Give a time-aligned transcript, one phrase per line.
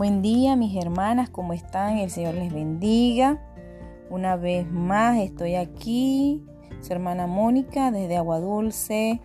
[0.00, 1.98] Buen día mis hermanas, ¿cómo están?
[1.98, 3.38] El Señor les bendiga.
[4.08, 6.42] Una vez más estoy aquí,
[6.80, 9.20] su hermana Mónica desde Aguadulce,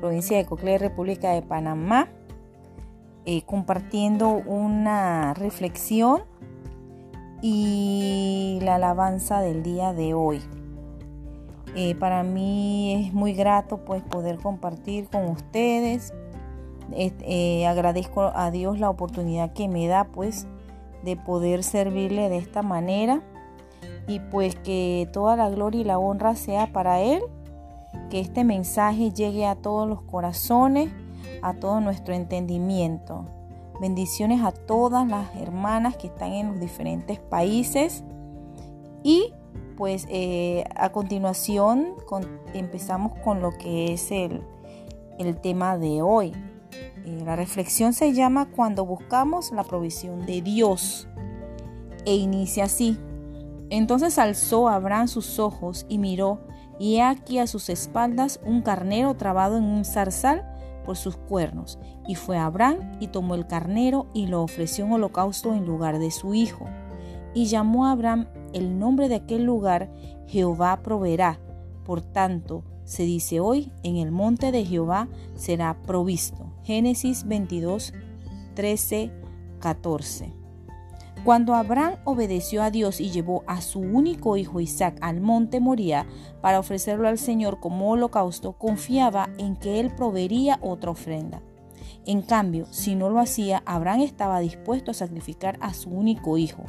[0.00, 2.08] provincia de Coclé, República de Panamá,
[3.24, 6.22] eh, compartiendo una reflexión
[7.40, 10.42] y la alabanza del día de hoy.
[11.76, 16.12] Eh, para mí es muy grato pues poder compartir con ustedes
[16.92, 20.46] eh, agradezco a Dios la oportunidad que me da pues
[21.04, 23.22] de poder servirle de esta manera
[24.06, 27.22] y pues que toda la gloria y la honra sea para Él,
[28.10, 30.90] que este mensaje llegue a todos los corazones,
[31.42, 33.26] a todo nuestro entendimiento.
[33.80, 38.04] Bendiciones a todas las hermanas que están en los diferentes países
[39.02, 39.32] y
[39.76, 41.94] pues eh, a continuación
[42.54, 44.42] empezamos con lo que es el,
[45.18, 46.32] el tema de hoy.
[47.04, 51.08] Eh, la reflexión se llama Cuando buscamos la provisión de Dios
[52.04, 52.98] e inicia así.
[53.70, 56.40] Entonces alzó Abraham sus ojos y miró,
[56.78, 60.44] y he aquí a sus espaldas un carnero trabado en un zarzal
[60.84, 61.78] por sus cuernos.
[62.06, 66.10] Y fue Abraham y tomó el carnero y lo ofreció en holocausto en lugar de
[66.10, 66.66] su hijo.
[67.34, 69.90] Y llamó a Abraham el nombre de aquel lugar
[70.26, 71.40] Jehová proveerá.
[71.84, 76.45] Por tanto, se dice hoy, en el monte de Jehová será provisto.
[76.66, 77.92] Génesis 22,
[78.56, 79.12] 13,
[79.60, 80.32] 14.
[81.22, 86.08] Cuando Abraham obedeció a Dios y llevó a su único hijo Isaac al monte Moría
[86.40, 91.40] para ofrecerlo al Señor como holocausto, confiaba en que él proveería otra ofrenda.
[92.04, 96.64] En cambio, si no lo hacía, Abraham estaba dispuesto a sacrificar a su único hijo.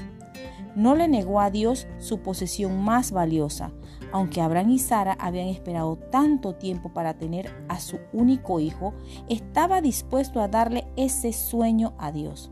[0.75, 3.71] No le negó a Dios su posesión más valiosa,
[4.11, 8.93] aunque Abraham y Sara habían esperado tanto tiempo para tener a su único hijo,
[9.29, 12.51] estaba dispuesto a darle ese sueño a Dios.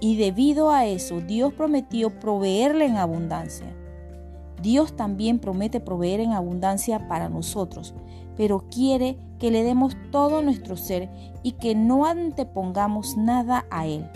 [0.00, 3.74] Y debido a eso, Dios prometió proveerle en abundancia.
[4.62, 7.94] Dios también promete proveer en abundancia para nosotros,
[8.36, 11.08] pero quiere que le demos todo nuestro ser
[11.42, 14.08] y que no antepongamos nada a Él.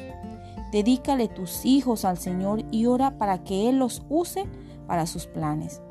[0.72, 4.46] Dedícale tus hijos al Señor y ora para que Él los use
[4.86, 5.82] para sus planes.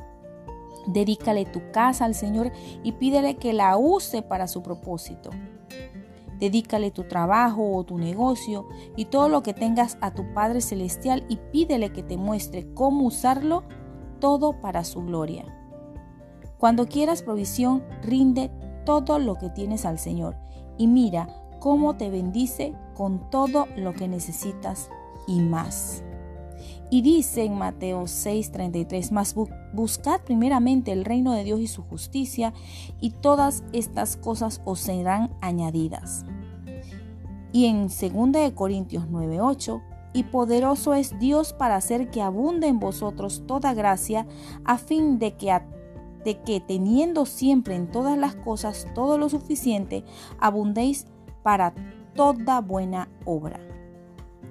[0.88, 2.52] Dedícale tu casa al Señor
[2.84, 5.30] y pídele que la use para su propósito.
[6.40, 11.24] Dedícale tu trabajo o tu negocio y todo lo que tengas a tu Padre Celestial
[11.30, 13.64] y pídele que te muestre cómo usarlo
[14.20, 15.46] todo para su gloria.
[16.58, 18.52] Cuando quieras provisión, rinde
[18.86, 20.36] todo lo que tienes al Señor
[20.78, 21.28] y mira
[21.60, 24.90] cómo te bendice con todo lo que necesitas
[25.28, 26.04] y más.
[26.94, 29.34] Y dice en Mateo 6:33, más
[29.74, 32.54] buscad primeramente el reino de Dios y su justicia,
[33.00, 36.26] y todas estas cosas os serán añadidas.
[37.54, 39.82] Y en 2 Corintios 9:8,
[40.12, 44.28] y poderoso es Dios para hacer que abunde en vosotros toda gracia,
[44.66, 45.62] a fin de que,
[46.26, 50.04] de que teniendo siempre en todas las cosas todo lo suficiente,
[50.42, 51.08] abundéis
[51.42, 51.74] para
[52.16, 53.62] toda buena obra.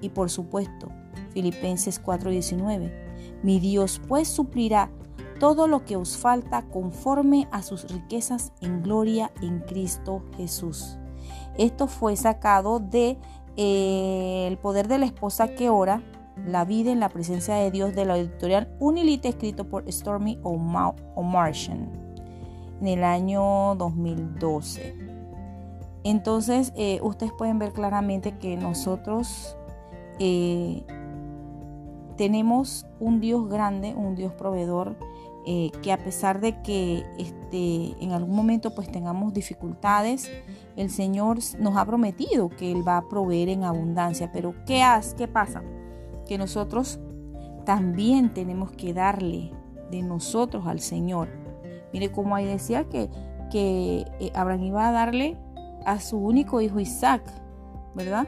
[0.01, 0.89] Y por supuesto,
[1.31, 2.91] Filipenses 4:19.
[3.43, 4.89] Mi Dios pues suplirá
[5.39, 10.97] todo lo que os falta conforme a sus riquezas en gloria en Cristo Jesús.
[11.57, 13.17] Esto fue sacado de
[13.57, 16.01] eh, El poder de la esposa que ora,
[16.45, 21.89] la vida en la presencia de Dios de la editorial Unilite escrito por Stormy O'Martian
[22.79, 24.95] en el año 2012.
[26.03, 29.55] Entonces eh, ustedes pueden ver claramente que nosotros
[30.19, 30.83] eh,
[32.21, 34.95] tenemos un Dios grande, un Dios proveedor,
[35.47, 40.29] eh, que a pesar de que este, en algún momento pues tengamos dificultades,
[40.75, 44.31] el Señor nos ha prometido que Él va a proveer en abundancia.
[44.31, 45.15] Pero ¿qué, hace?
[45.15, 45.63] ¿qué pasa?
[46.27, 46.99] Que nosotros
[47.65, 49.51] también tenemos que darle
[49.89, 51.27] de nosotros al Señor.
[51.91, 53.09] Mire cómo ahí decía que,
[53.49, 55.39] que eh, Abraham iba a darle
[55.87, 57.23] a su único hijo Isaac,
[57.95, 58.27] ¿verdad?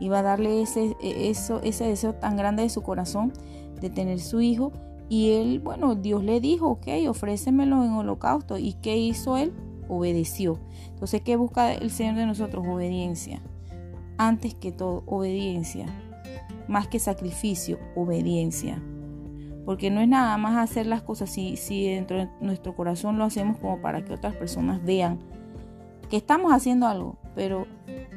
[0.00, 3.32] Iba a darle ese, e, eso, ese deseo tan grande de su corazón
[3.80, 4.72] de tener su hijo.
[5.08, 8.58] Y él, bueno, Dios le dijo, ok, ofrécemelo en holocausto.
[8.58, 9.52] ¿Y qué hizo él?
[9.88, 10.58] Obedeció.
[10.88, 12.64] Entonces, ¿qué busca el Señor de nosotros?
[12.66, 13.42] Obediencia.
[14.18, 15.86] Antes que todo, obediencia.
[16.68, 18.82] Más que sacrificio, obediencia.
[19.64, 23.24] Porque no es nada más hacer las cosas si, si dentro de nuestro corazón lo
[23.24, 25.18] hacemos como para que otras personas vean
[26.10, 27.66] que estamos haciendo algo, pero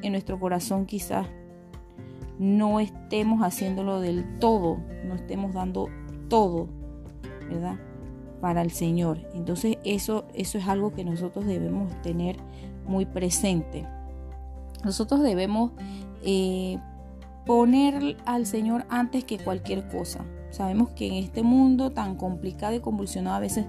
[0.02, 1.28] en nuestro corazón quizás
[2.40, 5.88] no estemos haciéndolo del todo, no estemos dando
[6.30, 6.68] todo,
[7.50, 7.78] ¿verdad?
[8.42, 9.20] Para el Señor.
[9.34, 12.38] Entonces eso, eso es algo que nosotros debemos tener
[12.86, 13.88] muy presente.
[14.84, 15.72] Nosotros debemos
[16.24, 16.78] eh,
[17.46, 20.26] poner al Señor antes que cualquier cosa.
[20.54, 23.66] Sabemos que en este mundo tan complicado y convulsionado a veces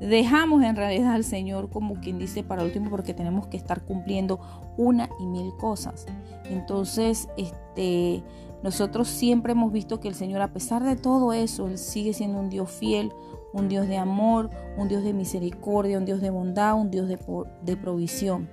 [0.00, 4.40] dejamos en realidad al Señor como quien dice para último porque tenemos que estar cumpliendo
[4.78, 6.06] una y mil cosas.
[6.48, 8.24] Entonces, este,
[8.62, 12.38] nosotros siempre hemos visto que el Señor, a pesar de todo eso, Él sigue siendo
[12.38, 13.12] un Dios fiel,
[13.52, 17.76] un Dios de amor, un Dios de misericordia, un Dios de bondad, un Dios de,
[17.76, 18.48] provisión.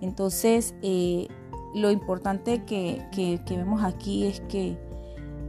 [0.00, 1.26] Entonces, eh,
[1.74, 3.02] lo importante que,
[3.48, 4.78] vemos aquí es que,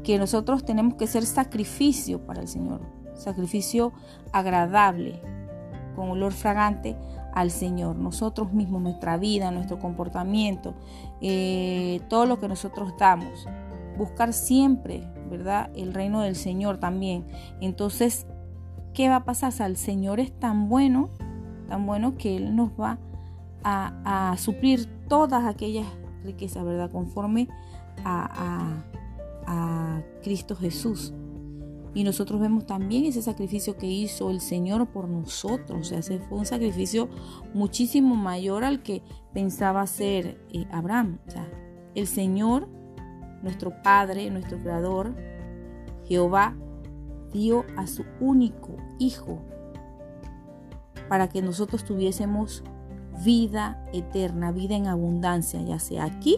[0.07, 2.80] que nosotros tenemos que ser sacrificio para el Señor,
[3.13, 3.92] sacrificio
[4.31, 5.19] agradable,
[5.98, 6.95] con olor fragante
[7.33, 7.98] al Señor.
[7.98, 10.75] Nosotros mismos, nuestra vida, nuestro comportamiento,
[11.19, 13.50] eh, todo lo que nosotros damos.
[13.98, 15.71] Buscar siempre, ¿verdad?
[15.75, 17.27] El reino del Señor también.
[17.59, 18.27] Entonces,
[18.94, 19.51] ¿qué va a pasar?
[19.59, 21.09] O el Señor es tan bueno,
[21.68, 22.98] tan bueno que Él nos va
[23.62, 25.86] a, suplir todas aquellas
[26.24, 26.89] riquezas, ¿verdad?
[26.92, 27.50] Conforme
[28.06, 28.30] a,
[28.94, 28.96] a
[30.21, 31.13] Cristo Jesús.
[31.94, 35.79] Y nosotros vemos también ese sacrificio que hizo el Señor por nosotros.
[35.79, 37.09] O sea, ese fue un sacrificio
[37.53, 39.01] muchísimo mayor al que
[39.33, 41.19] pensaba hacer eh, Abraham.
[41.27, 41.49] O sea,
[41.95, 42.67] el Señor,
[43.41, 45.15] nuestro Padre, nuestro Creador,
[46.05, 46.55] Jehová,
[47.33, 49.41] dio a su único Hijo
[51.09, 52.63] para que nosotros tuviésemos
[53.23, 56.38] vida eterna, vida en abundancia, ya sea aquí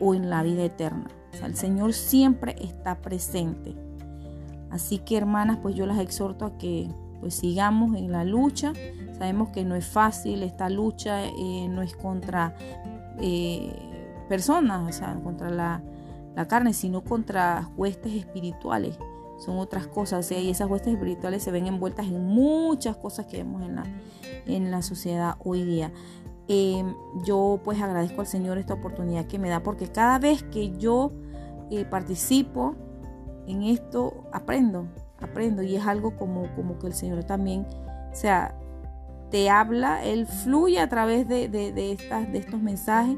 [0.00, 1.08] o en la vida eterna
[1.42, 3.74] el Señor siempre está presente.
[4.70, 6.88] Así que hermanas, pues yo las exhorto a que
[7.20, 8.72] pues sigamos en la lucha.
[9.18, 12.56] Sabemos que no es fácil, esta lucha eh, no es contra
[13.20, 13.72] eh,
[14.28, 15.82] personas, o sea, contra la,
[16.48, 18.98] carne, sino contra huestes espirituales.
[19.38, 23.62] Son otras cosas, y esas huestes espirituales se ven envueltas en muchas cosas que vemos
[23.62, 23.84] en la,
[24.46, 25.92] en la sociedad hoy día.
[26.46, 26.94] Em,
[27.24, 31.10] yo pues agradezco al Señor esta oportunidad que me da porque cada vez que yo
[31.70, 32.74] eh, participo
[33.46, 34.86] en esto, aprendo,
[35.20, 37.66] aprendo y es algo como, como que el Señor también,
[38.12, 38.54] o sea,
[39.30, 43.16] te habla, Él fluye a través de, de, estas, de estos mensajes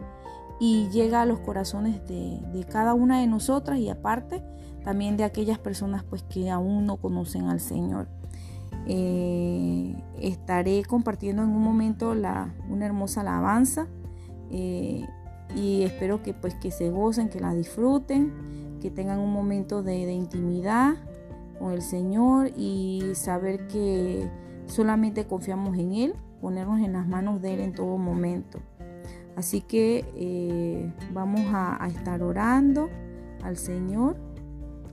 [0.59, 4.43] y llega a los corazones de, de, cada una de nosotras y aparte
[4.83, 8.09] también de aquellas personas pues que aún no conocen al Señor.
[8.89, 13.89] Eh, estaré compartiendo en un momento la, una hermosa alabanza
[14.51, 15.05] eh,
[15.57, 18.33] y espero que pues que se gocen, que la disfruten,
[18.81, 20.95] que tengan un momento de, intimidad
[21.59, 24.31] con el Señor y saber que
[24.67, 28.61] solamente confiamos en Él, ponernos en las manos de Él en todo momento.
[29.35, 32.89] Así que eh, vamos a, a estar orando
[33.43, 34.17] al Señor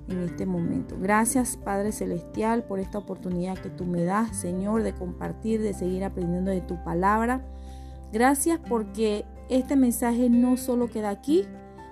[0.07, 0.97] en este momento.
[0.99, 6.03] Gracias Padre Celestial por esta oportunidad que tú me das, Señor, de compartir, de seguir
[6.03, 7.41] aprendiendo de tu palabra.
[8.11, 11.45] Gracias porque este mensaje no solo queda aquí,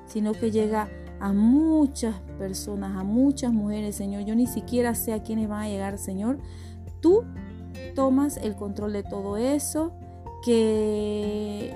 [0.05, 4.23] sino que llega a muchas personas, a muchas mujeres, Señor.
[4.23, 6.39] Yo ni siquiera sé a quiénes van a llegar, Señor.
[6.99, 7.23] Tú
[7.95, 9.93] tomas el control de todo eso,
[10.43, 11.75] que,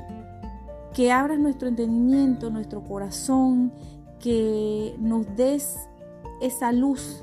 [0.93, 3.71] que abras nuestro entendimiento, nuestro corazón,
[4.19, 5.77] que nos des
[6.41, 7.21] esa luz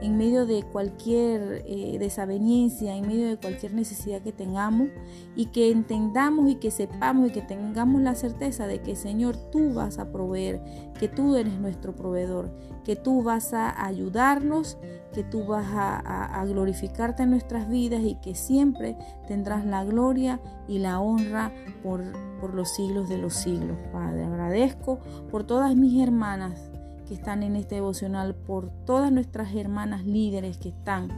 [0.00, 4.88] en medio de cualquier eh, desaveniencia, en medio de cualquier necesidad que tengamos
[5.36, 9.74] y que entendamos y que sepamos y que tengamos la certeza de que Señor tú
[9.74, 10.60] vas a proveer,
[10.98, 12.50] que tú eres nuestro proveedor,
[12.84, 14.78] que tú vas a ayudarnos,
[15.12, 18.96] que tú vas a, glorificarte en nuestras vidas y que siempre
[19.28, 22.02] tendrás la gloria y la honra por,
[22.40, 23.76] por los siglos de los siglos.
[23.92, 24.98] Padre, agradezco
[25.30, 26.70] por todas mis hermanas
[27.10, 31.08] que están en este devocional, por todas nuestras hermanas líderes que están.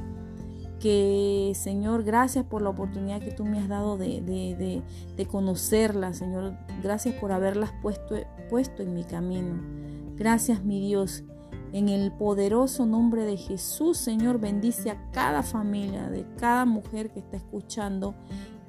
[0.80, 4.82] Que Señor, gracias por la oportunidad que tú me has dado de, de,
[5.14, 6.54] de, conocerlas, Señor.
[6.82, 8.14] Gracias por haberlas puesto,
[8.48, 9.60] puesto en mi camino.
[10.16, 11.24] Gracias, mi Dios.
[11.74, 17.20] En el poderoso nombre de Jesús, Señor, bendice a cada familia, de cada mujer que
[17.20, 18.14] está escuchando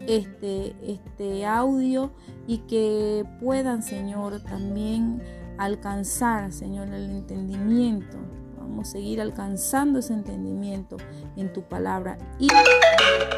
[0.01, 2.12] este, este audio
[2.48, 5.22] y que puedan, Señor, también
[5.57, 8.17] alcanzar, Señor, el entendimiento.
[8.57, 10.98] Vamos a seguir alcanzando ese entendimiento
[11.36, 12.48] en tu palabra y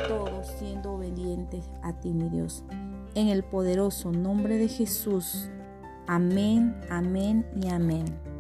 [0.07, 2.63] todos siendo obedientes a ti, mi Dios.
[3.15, 5.50] En el poderoso nombre de Jesús.
[6.07, 8.35] Amén, amén y amén.